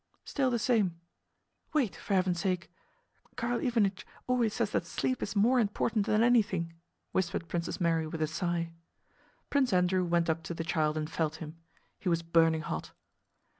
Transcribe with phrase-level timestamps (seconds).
[0.25, 0.99] "Still the same.
[1.73, 2.71] Wait, for heaven's sake.
[3.35, 6.73] Karl Ivánich always says that sleep is more important than anything,"
[7.11, 8.71] whispered Princess Mary with a sigh.
[9.51, 11.55] Prince Andrew went up to the child and felt him.
[11.99, 12.93] He was burning hot.